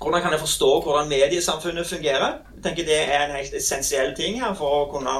Hvordan 0.00 0.22
kan 0.22 0.32
jeg 0.32 0.40
forstå 0.40 0.80
hvordan 0.80 1.08
mediesamfunnet 1.08 1.86
fungerer? 1.86 2.32
Jeg 2.54 2.62
tenker 2.64 2.84
Det 2.84 3.14
er 3.14 3.26
en 3.26 3.36
helt 3.36 3.54
essensiell 3.54 4.16
ting 4.16 4.40
her 4.44 4.54
for 4.54 4.68
å 4.80 4.90
kunne 4.90 5.14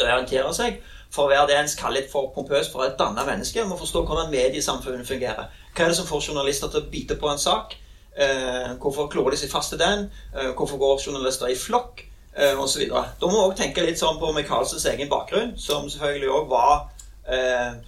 orientere 0.00 0.54
seg. 0.54 0.80
For 1.12 1.26
å 1.26 1.32
være 1.32 1.46
det 1.50 1.58
en 1.58 1.68
kaller 1.78 2.00
litt 2.00 2.12
for 2.12 2.30
pompøst 2.34 2.72
for 2.72 2.86
et 2.86 2.96
danna 2.98 3.24
menneske. 3.24 3.60
Man 3.60 3.68
Må 3.68 3.76
forstå 3.76 4.04
hvordan 4.06 4.30
mediesamfunnet 4.32 5.08
fungerer. 5.08 5.50
Hva 5.76 5.84
er 5.84 5.92
det 5.92 5.96
som 5.96 6.08
får 6.08 6.28
journalister 6.28 6.68
til 6.68 6.80
å 6.80 6.90
bite 6.94 7.18
på 7.20 7.28
en 7.28 7.38
sak? 7.38 7.76
Eh, 8.16 8.72
hvorfor 8.80 9.08
klorer 9.12 9.30
de 9.30 9.42
seg 9.42 9.50
fast 9.50 9.72
til 9.72 9.78
den? 9.78 10.10
Eh, 10.38 10.54
hvorfor 10.56 10.78
går 10.78 11.04
journalister 11.06 11.46
i 11.46 11.56
flokk? 11.56 12.04
Eh, 12.36 12.56
videre. 12.78 13.04
Da 13.20 13.26
må 13.26 13.32
vi 13.32 13.44
òg 13.44 13.56
tenke 13.56 13.84
litt 13.84 14.00
sånn 14.00 14.18
på 14.20 14.32
Michaelsens 14.32 14.86
egen 14.88 15.08
bakgrunn, 15.08 15.52
som 15.58 15.88
selvfølgelig 15.90 16.30
òg 16.32 16.48
var 16.48 16.88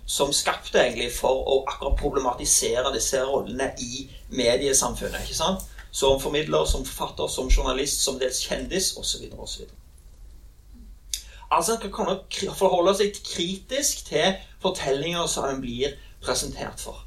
Som 0.06 0.30
skapte 0.32 0.78
egentlig 0.78 1.08
for 1.10 1.40
å 1.50 1.56
akkurat 1.66 1.96
problematisere 1.98 2.92
disse 2.94 3.18
rollene 3.26 3.72
i 3.82 4.04
mediesamfunnet. 4.30 5.24
ikke 5.24 5.34
sant? 5.34 5.64
Som 5.90 6.20
formidler, 6.22 6.64
som 6.70 6.84
forfatter, 6.86 7.26
som 7.26 7.50
journalist, 7.50 8.04
som 8.04 8.18
dels 8.18 8.38
kjendis 8.46 8.92
osv. 8.96 9.26
osv. 9.34 9.66
Altså 11.50 11.74
en 11.74 11.92
kan 11.92 12.54
forholde 12.54 12.94
seg 12.98 13.18
kritisk 13.26 14.06
til 14.06 14.38
fortellinger 14.62 15.26
som 15.26 15.50
en 15.50 15.60
blir 15.62 15.98
presentert 16.22 16.78
for 16.80 17.02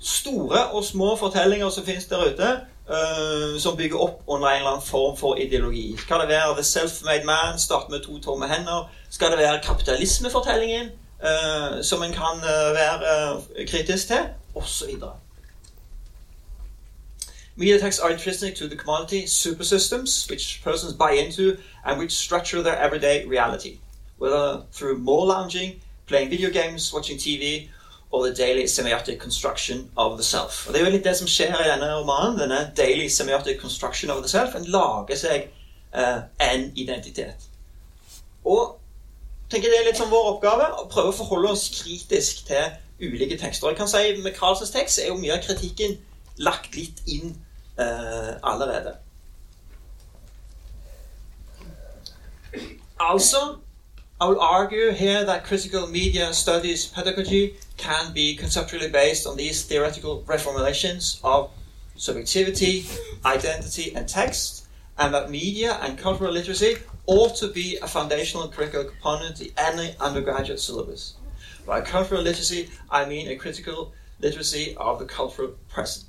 store 0.00 0.66
og 0.66 0.84
små 0.84 1.16
fortellinger 1.16 1.70
som 1.70 1.84
finnes 1.84 2.06
der 2.10 2.24
ute, 2.28 2.50
uh, 2.90 3.58
som 3.60 3.76
bygger 3.76 4.02
opp 4.02 4.22
under 4.28 4.48
en 4.48 4.58
eller 4.58 4.70
annen 4.70 4.86
form 4.86 5.16
for 5.16 5.40
ideologi. 5.40 5.96
Skal 5.98 6.20
det 6.20 6.28
være 6.28 6.54
The 6.58 6.64
Self-Made 6.64 7.24
Man, 7.24 7.58
starte 7.58 7.90
med 7.90 8.04
to 8.04 8.18
tomme 8.20 8.48
hender? 8.48 8.90
Skal 9.10 9.30
det 9.30 9.38
være 9.38 9.62
kapitalismefortellingen, 9.64 10.90
uh, 11.22 11.82
som 11.82 12.02
en 12.02 12.12
kan 12.12 12.36
uh, 12.36 12.74
være 12.74 13.42
kritisk 13.66 14.06
til? 14.06 14.28
Osv. 14.54 14.90
Media 17.58 17.78
texts 17.78 18.02
are 18.02 18.10
intrinsic 18.10 18.54
to 18.56 18.68
the 18.68 18.76
commodity 18.76 19.24
supersystems 19.26 20.30
which 20.30 20.62
persons 20.62 20.92
buy 20.92 21.12
into 21.12 21.56
and 21.84 21.98
which 21.98 22.12
structure 22.12 22.62
their 22.62 22.76
everyday 22.76 23.24
reality, 23.24 23.78
whether 24.18 24.62
through 24.72 24.98
more 24.98 25.26
lounging, 25.26 25.80
playing 26.06 26.28
video 26.28 26.50
games, 26.50 26.92
watching 26.92 27.16
TV, 27.16 27.68
or 28.10 28.28
the 28.28 28.34
daily 28.34 28.64
semiotic 28.64 29.18
construction 29.18 29.90
of 29.96 30.18
the 30.18 30.24
self. 30.24 30.66
Og 30.66 30.72
Det 30.72 30.80
er 30.80 30.84
jo 30.84 30.90
litt 30.90 31.04
det 31.04 31.16
som 31.16 31.26
skjer 31.26 31.64
i 31.64 31.68
denne 31.70 31.94
romanen. 31.94 32.38
denne 32.38 32.72
daily 32.76 33.08
semiotic 33.08 33.60
construction 33.60 34.10
of 34.10 34.22
the 34.22 34.28
self. 34.28 34.54
En 34.54 34.64
lager 34.64 35.16
seg 35.16 35.48
eh, 35.94 36.18
en 36.40 36.72
identitet. 36.76 37.48
Og 38.44 38.78
tenker 39.50 39.70
det 39.70 39.80
er 39.80 39.88
litt 39.88 40.00
som 40.00 40.10
vår 40.10 40.32
oppgave 40.34 40.68
å 40.80 40.86
prøve 40.90 41.12
å 41.12 41.16
forholde 41.16 41.54
oss 41.54 41.68
kritisk 41.74 42.46
til 42.48 42.76
ulike 43.00 43.38
tekster. 43.38 43.68
Jeg 43.68 43.76
kan 43.76 43.88
si 43.88 44.22
Med 44.22 44.34
Karlsens 44.34 44.72
tekst 44.74 44.98
er 44.98 45.10
jo 45.12 45.18
mye 45.20 45.36
av 45.36 45.44
kritikken 45.44 45.98
lagt 46.36 46.76
litt 46.76 47.02
inn 47.06 47.36
eh, 47.78 48.32
allerede. 48.42 48.96
Altså 52.98 53.58
I 54.18 54.26
will 54.28 54.40
argue 54.40 54.92
here 54.92 55.24
that 55.26 55.44
critical 55.44 55.86
media 55.86 56.32
studies 56.32 56.86
pedagogy 56.86 57.56
can 57.76 58.14
be 58.14 58.34
conceptually 58.34 58.88
based 58.88 59.26
on 59.26 59.36
these 59.36 59.62
theoretical 59.64 60.22
reformulations 60.26 61.20
of 61.22 61.50
subjectivity, 61.96 62.86
identity, 63.26 63.94
and 63.94 64.08
text, 64.08 64.65
and 64.98 65.14
that 65.14 65.30
media 65.30 65.78
and 65.82 65.98
cultural 65.98 66.32
literacy 66.32 66.76
ought 67.06 67.36
to 67.36 67.48
be 67.48 67.78
a 67.82 67.88
foundational 67.88 68.48
curricular 68.48 68.88
component 68.90 69.40
in 69.40 69.50
any 69.56 69.94
undergraduate 70.00 70.60
syllabus. 70.60 71.14
By 71.66 71.80
cultural 71.80 72.22
literacy, 72.22 72.70
I 72.90 73.06
mean 73.06 73.28
a 73.28 73.36
critical 73.36 73.92
literacy 74.20 74.74
of 74.76 74.98
the 74.98 75.06
cultural 75.06 75.50
present. 75.68 76.06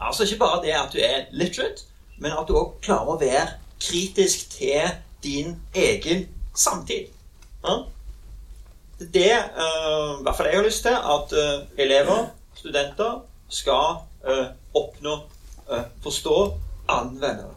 Altså 0.00 0.22
ikke 0.22 0.38
bare 0.38 0.62
det 0.62 0.70
at 0.70 0.92
du 0.92 0.98
er 0.98 1.24
literate, 1.32 1.82
men 2.18 2.32
at 2.32 2.44
du 2.48 2.56
òg 2.56 2.80
klarer 2.82 3.08
å 3.08 3.18
være 3.20 3.46
kritisk 3.80 4.50
til 4.50 4.90
din 5.24 5.56
egen 5.74 6.28
samtid. 6.54 7.12
Ja? 7.64 7.76
Det 8.98 9.32
er 9.32 9.42
det 9.42 9.50
uh, 9.56 10.20
i 10.20 10.22
hvert 10.22 10.36
fall 10.36 10.46
jeg 10.46 10.56
har 10.56 10.64
lyst 10.64 10.82
til, 10.82 10.96
at 10.96 11.32
uh, 11.32 11.66
elever, 11.78 12.28
studenter, 12.54 13.20
skal 13.48 13.98
uh, 14.28 14.46
oppnå, 14.74 15.18
forstå, 16.02 16.36
anvende. 16.88 17.50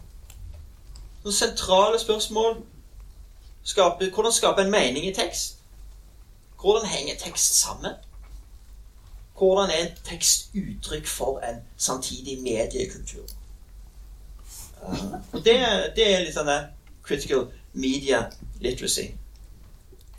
Noen 1.23 1.35
sentrale 1.35 1.99
spørsmål 1.99 2.61
skape, 3.63 4.09
Hvordan 4.13 4.33
skape 4.33 4.61
en 4.61 4.71
mening 4.71 5.05
i 5.05 5.13
tekst? 5.13 5.57
Hvordan 6.61 6.88
henger 6.88 7.15
tekst 7.19 7.59
sammen? 7.59 7.93
Hvordan 9.38 9.69
er 9.69 9.85
en 9.85 9.97
tekst 10.03 10.49
uttrykk 10.55 11.07
for 11.07 11.39
en 11.39 11.61
samtidig 11.77 12.41
mediekultur? 12.41 13.27
Det, 15.33 15.55
det, 15.95 16.05
er 16.05 16.23
litt 16.23 16.35
sånn 16.35 16.51
critical 17.03 17.49
media 17.73 18.25
literacy 18.63 19.09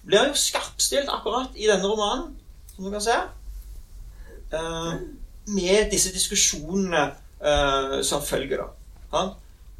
blir 0.06 0.30
jo 0.30 0.36
skarpstilt 0.38 1.10
akkurat 1.12 1.56
i 1.56 1.68
denne 1.68 1.88
romanen, 1.88 2.34
som 2.74 2.84
du 2.84 2.90
kan 2.90 3.04
se. 3.04 3.16
Uh, 4.50 4.94
med 5.46 5.90
disse 5.92 6.12
diskusjonene 6.14 7.04
uh, 7.44 8.00
som 8.06 8.24
følger, 8.24 8.64
da. 9.12 9.22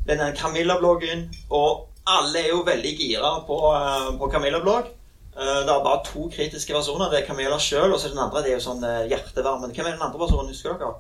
Denne 0.09 0.31
Camilla-bloggen, 0.37 1.29
og 1.51 1.87
alle 2.09 2.41
er 2.41 2.49
jo 2.55 2.65
veldig 2.67 2.95
gira 2.99 3.35
på, 3.47 3.59
uh, 3.75 4.11
på 4.19 4.31
Camilla-blogg. 4.33 4.97
det 5.41 5.73
er 5.73 5.85
bare 5.85 6.03
to 6.05 6.27
kritiske 6.29 6.75
versjoner. 6.75 7.09
Det 7.11 7.21
er 7.21 7.27
Camilla 7.27 7.57
sjøl, 7.59 7.93
og 7.93 8.01
så 8.01 8.11
den 8.11 8.19
andre 8.19 8.43
det 8.45 8.51
er 8.51 8.59
jo 8.59 8.65
sånn 8.65 8.83
hjertevarmen. 9.09 9.73
Hvem 9.73 9.87
er 9.87 9.95
den 9.95 10.03
andre 10.05 10.21
personen, 10.21 10.51
husker 10.51 10.75
dere? 10.77 10.99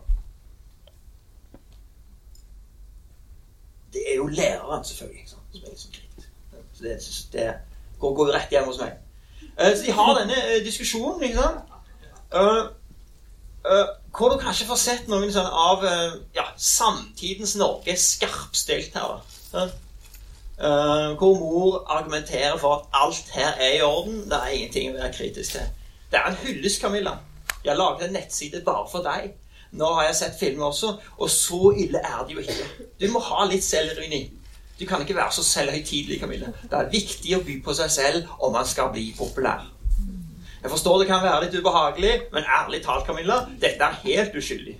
Det 3.92 4.04
er 4.12 4.16
jo 4.16 4.26
læreren, 4.26 4.84
selvfølgelig. 4.84 5.28
Som 5.28 5.38
er 5.64 5.70
liksom 5.70 5.92
kritisk. 5.92 6.28
Så 6.72 6.84
det, 6.84 6.98
det 7.32 7.54
går, 8.00 8.26
jo 8.26 8.32
rett 8.32 8.50
hjem 8.54 8.68
hos 8.70 8.80
meg. 8.80 8.92
Eh, 9.58 9.76
så 9.76 9.82
de 9.86 9.92
har 9.92 10.12
denne 10.18 10.36
eh, 10.46 10.62
diskusjonen, 10.64 11.22
ikke 11.22 11.42
sant? 11.42 11.58
Eh, 13.66 13.86
hvor 14.16 14.32
du 14.32 14.38
kanskje 14.40 14.66
får 14.68 14.80
sett 14.80 15.10
noen 15.12 15.32
sånn 15.32 15.46
av 15.46 15.84
ja, 16.34 16.46
samtidens 16.56 17.56
Norge 17.60 17.96
skarpstilt 18.00 18.96
her. 18.96 19.20
da. 19.52 19.68
hvor 21.20 21.38
mor 21.40 21.84
argumenterer 21.88 22.58
for 22.60 22.74
at 22.74 22.88
alt 23.02 23.30
her 23.32 23.54
er 23.56 23.78
i 23.78 23.82
orden. 23.82 24.24
Det 24.28 24.36
er 24.36 24.56
ingenting 24.56 24.90
å 24.90 24.98
være 24.98 25.12
kritisk 25.16 25.56
til. 25.56 25.68
Det 26.10 26.18
er 26.18 26.26
en 26.28 26.40
hyllest, 26.42 26.80
Camilla. 26.82 27.14
Jeg 27.64 27.76
laget 27.76 28.08
en 28.08 28.12
nettside 28.12 28.60
bare 28.64 28.88
for 28.90 29.04
deg. 29.04 29.32
Nå 29.72 29.86
har 29.94 30.08
jeg 30.08 30.16
sett 30.18 30.38
filmer 30.40 30.66
også, 30.66 30.96
og 31.18 31.30
så 31.30 31.70
ille 31.78 31.98
er 31.98 32.24
det 32.26 32.34
jo 32.34 32.42
ikke. 32.42 32.88
Du 33.00 33.06
må 33.12 33.22
ha 33.22 33.44
litt 33.46 33.64
selvironi. 33.64 34.24
Du 34.80 34.86
kan 34.88 35.02
ikke 35.04 35.16
være 35.16 35.32
så 35.32 35.44
selvhøytidelig, 35.44 36.20
Camilla. 36.20 36.48
Det 36.62 36.78
er 36.78 36.90
viktig 36.90 37.36
å 37.36 37.42
by 37.46 37.58
på 37.64 37.74
seg 37.76 37.92
selv 37.92 38.32
om 38.40 38.52
man 38.56 38.66
skal 38.66 38.90
bli 38.94 39.10
populær. 39.18 39.68
Jeg 40.62 40.70
forstår 40.70 40.98
det 40.98 41.08
kan 41.08 41.22
være 41.24 41.44
litt 41.44 41.56
ubehagelig, 41.56 42.12
men 42.32 42.48
ærlig 42.58 42.82
talt, 42.84 43.06
Camilla, 43.06 43.40
dette 43.60 43.86
er 43.86 44.00
helt 44.04 44.36
uskyldig. 44.36 44.76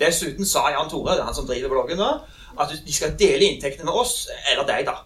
Dessuten 0.00 0.46
sa 0.46 0.68
Jan 0.70 0.90
Tore, 0.90 1.16
det 1.16 1.22
er 1.22 1.30
han 1.30 1.36
som 1.36 1.46
driver 1.48 1.72
bloggen 1.72 1.98
nå, 1.98 2.10
at 2.60 2.74
de 2.86 2.92
skal 2.94 3.16
dele 3.18 3.48
inntektene 3.48 3.88
med 3.88 3.96
oss, 3.96 4.26
eller 4.52 4.66
deg, 4.68 4.84
da. 4.86 4.98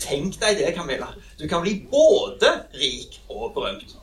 Tenk 0.00 0.36
deg 0.40 0.60
det, 0.60 0.74
Camilla. 0.76 1.08
Du 1.40 1.46
kan 1.48 1.64
bli 1.64 1.78
både 1.90 2.52
rik 2.76 3.20
og 3.28 3.54
berømt. 3.56 3.96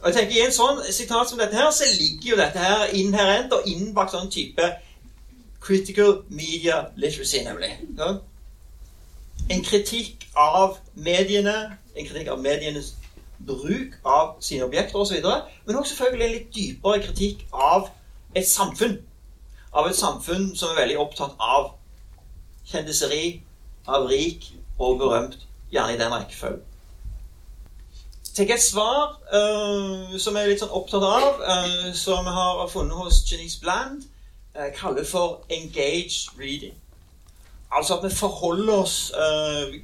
Og 0.00 0.06
jeg 0.08 0.14
tenker 0.16 0.36
I 0.36 0.44
en 0.46 0.54
sånn 0.54 0.80
sitat 0.92 1.28
som 1.28 1.40
dette 1.40 1.56
her, 1.56 1.68
så 1.72 1.88
ligger 1.96 2.34
jo 2.34 2.38
dette 2.40 2.60
her 2.60 2.94
inherent 2.96 3.52
og 3.52 3.66
innbakt 3.68 4.14
sånn 4.14 4.30
type 4.32 4.68
critical 5.60 6.22
media 6.32 6.86
literacy, 6.96 7.42
nemlig. 7.44 7.74
En 9.50 9.64
kritikk 9.64 10.24
av 10.36 10.78
mediene, 10.94 11.56
en 11.96 12.08
kritikk 12.08 12.32
av 12.32 12.40
medienes 12.40 12.94
bruk 13.46 13.96
av 14.04 14.36
sine 14.40 14.64
objekter 14.64 14.98
osv., 14.98 15.24
men 15.66 15.76
også 15.76 15.94
selvfølgelig 15.94 16.26
en 16.26 16.34
litt 16.34 16.54
dypere 16.54 17.02
kritikk 17.02 17.46
av 17.52 17.88
et 18.34 18.48
samfunn. 18.48 18.98
Av 19.72 19.86
et 19.86 19.96
samfunn 19.96 20.50
som 20.56 20.72
er 20.72 20.82
veldig 20.82 20.98
opptatt 20.98 21.36
av 21.38 21.72
kjendiseri, 22.70 23.40
av 23.88 24.06
rik 24.10 24.50
og 24.78 24.98
berømt, 24.98 25.38
gjerne 25.70 25.94
i 25.94 26.00
den 26.00 26.12
rekkefølgen. 26.14 26.66
Tenk 28.34 28.50
et 28.54 28.62
svar 28.62 29.16
uh, 29.34 30.18
som 30.18 30.36
jeg 30.36 30.44
er 30.44 30.52
litt 30.52 30.62
sånn 30.62 30.74
opptatt 30.74 31.02
av, 31.02 31.40
uh, 31.42 31.88
som 31.98 32.26
jeg 32.26 32.36
har 32.36 32.68
funnet 32.70 32.94
hos 32.94 33.24
Janice 33.26 33.58
Bland, 33.62 34.04
uh, 34.54 34.68
kaller 34.76 35.04
for 35.04 35.42
'engaged 35.50 36.38
reading'. 36.38 36.78
Altså 37.72 37.96
at 37.96 38.04
vi 38.04 38.16
forholder 38.16 38.74
oss 38.74 39.12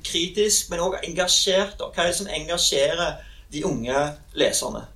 kritisk, 0.05 0.71
men 0.71 0.81
òg 0.81 0.97
engasjert. 1.07 1.79
Hva 1.79 2.03
er 2.03 2.07
det 2.07 2.17
som 2.17 2.27
engasjerer 2.27 3.13
de 3.53 3.65
unge 3.67 4.03
leserne? 4.35 4.87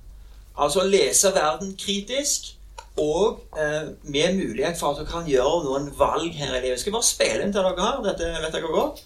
Altså 0.57 0.83
lese 0.83 1.31
verden 1.35 1.75
kritisk 1.79 2.51
og 2.99 3.39
eh, 3.57 3.87
med 4.03 4.35
mulighet 4.35 4.77
for 4.79 4.91
at 4.91 4.99
du 4.99 5.05
kan 5.07 5.27
gjøre 5.27 5.63
noen 5.65 5.89
valg 5.97 6.33
her 6.35 6.51
i 6.51 6.59
livet. 6.59 6.75
Jeg 6.75 6.79
skal 6.83 6.95
bare 6.97 7.07
spille 7.07 7.43
inn 7.45 7.53
til 7.53 7.63
dere 7.63 7.85
her. 7.85 8.01
Dette 8.05 8.31
vet 8.43 8.55
dere 8.55 8.73
godt. 8.73 9.03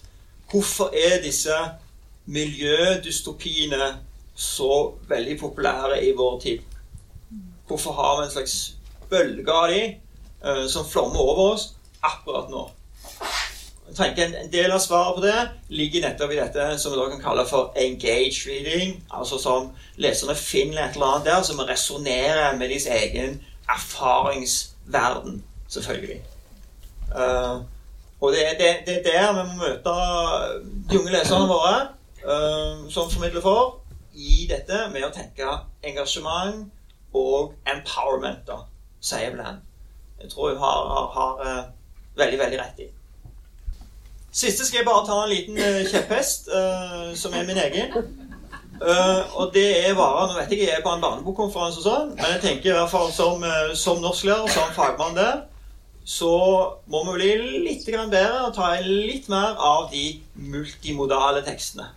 Hvorfor 0.50 0.90
er 0.94 1.22
disse 1.22 1.54
miljødystopiene 2.26 3.92
så 4.34 4.92
veldig 5.08 5.38
populære 5.40 6.02
i 6.04 6.12
vår 6.16 6.40
tid? 6.40 6.58
Hvorfor 7.66 7.92
har 7.92 8.18
vi 8.18 8.26
en 8.26 8.34
slags 8.34 8.56
bølge 9.10 9.52
av 9.52 9.70
de 9.70 9.82
eh, 9.86 10.66
som 10.70 10.86
flommer 10.86 11.22
over 11.22 11.54
oss 11.54 11.70
akkurat 12.02 12.50
nå? 12.50 12.66
Tenker 13.96 14.24
En 14.24 14.50
del 14.52 14.72
av 14.72 14.78
svaret 14.78 15.14
på 15.16 15.22
det 15.24 15.48
ligger 15.72 16.02
nettopp 16.04 16.32
i 16.34 16.36
dette 16.36 16.64
som 16.78 16.92
vi 16.92 16.98
da 16.98 17.06
kan 17.08 17.22
kalle 17.22 17.46
for 17.48 17.72
engage 17.80 18.44
reading. 18.48 18.98
Altså 19.10 19.38
som 19.40 19.70
leserne 19.96 20.36
finner 20.36 20.82
et 20.84 20.98
eller 20.98 21.14
annet 21.14 21.30
der 21.30 21.42
som 21.46 21.62
resonnerer 21.64 22.58
med 22.58 22.68
deres 22.68 22.86
egen 22.86 23.38
erfaringsverden, 23.72 25.44
selvfølgelig. 25.68 26.20
Uh, 27.14 27.62
og 28.20 28.32
det, 28.32 28.44
det, 28.58 28.68
det, 28.86 28.96
er 28.96 29.32
der 29.32 29.32
vi 29.32 29.48
må 29.48 29.56
møte 29.64 29.94
de 30.90 30.98
unge 31.00 31.12
leserne 31.12 31.48
våre 31.48 31.74
uh, 32.26 32.90
som 32.90 33.10
formidler 33.10 33.40
for 33.40 33.80
i 34.12 34.46
dette 34.50 34.86
med 34.92 35.04
å 35.08 35.12
tenke 35.14 35.48
engasjement 35.84 36.66
og 37.16 37.54
empowerment, 37.68 38.44
da, 38.48 38.60
sier 39.00 39.32
Bland. 39.32 39.64
Jeg 40.20 40.30
tror 40.32 40.52
hun 40.52 40.60
har, 40.60 40.86
har, 40.92 41.10
har 41.16 41.42
uh, 41.44 41.64
veldig, 42.20 42.38
veldig 42.44 42.60
rett 42.60 42.84
i. 42.84 42.88
Siste 44.36 44.66
skal 44.66 44.82
jeg 44.82 44.88
bare 44.88 45.06
ta 45.08 45.18
en 45.22 45.32
liten 45.32 45.56
uh, 45.56 45.82
kjepphest, 45.88 46.50
som 47.16 47.34
er 47.34 47.46
min 47.48 47.60
egen. 47.62 47.94
og 49.40 49.54
det 49.54 49.88
er 49.88 49.94
bare 49.96 50.26
Nå 50.28 50.34
vet 50.36 50.50
jeg 50.52 50.66
jeg 50.66 50.74
er 50.76 50.82
på 50.84 50.92
en 50.92 51.00
barnebokkonferanse 51.00 51.80
sånn, 51.80 52.10
men 52.18 52.34
jeg 52.34 52.42
tenker 52.42 52.74
i 52.74 52.74
hvert 52.76 52.92
fall 52.92 53.08
som, 53.16 53.40
som 53.72 54.02
norsklærer, 54.04 54.50
som 54.52 54.74
fagmann 54.76 55.16
der 55.16 55.46
så 56.06 56.28
må 56.86 57.00
vi 57.04 57.14
bli 57.16 57.30
litt 57.64 57.86
bedre 57.90 58.44
og 58.46 58.52
ta 58.54 58.68
litt 58.86 59.26
mer 59.28 59.56
av 59.58 59.88
de 59.90 60.04
multimodale 60.38 61.42
tekstene. 61.42 61.88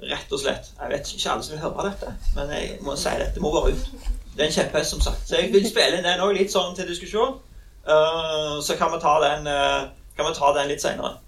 Rett 0.00 0.32
og 0.32 0.40
slett. 0.40 0.70
Jeg 0.78 0.92
vet 0.94 1.10
ikke 1.12 1.34
alle 1.34 1.44
som 1.44 1.54
vil 1.54 1.60
høre 1.60 1.90
dette, 1.90 2.14
men 2.38 2.54
jeg 2.56 2.78
må 2.84 2.96
si 2.96 3.12
dette 3.20 3.42
må 3.44 3.52
bare 3.52 3.74
ut. 3.76 4.08
Det 4.32 4.40
er 4.40 4.48
en 4.48 4.56
kjepphest, 4.56 4.94
som 4.94 5.04
sagt. 5.04 5.28
Så 5.28 5.36
jeg 5.36 5.52
vil 5.52 5.68
spille 5.68 5.98
inn 5.98 6.08
den 6.08 6.24
òg 6.24 6.32
litt 6.38 6.52
sånn 6.52 6.72
til 6.76 6.88
diskusjon. 6.88 7.36
Uh, 7.84 8.56
så 8.64 8.78
kan 8.80 8.88
vi 8.94 9.02
ta 9.04 9.12
den, 9.26 9.44
uh, 9.44 9.92
kan 10.16 10.26
vi 10.26 10.34
ta 10.34 10.52
den 10.56 10.68
litt 10.68 10.82
seinere. 10.82 11.18